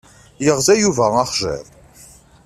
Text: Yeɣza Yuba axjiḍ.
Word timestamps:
Yeɣza 0.45 0.73
Yuba 0.81 1.05
axjiḍ. 1.23 1.65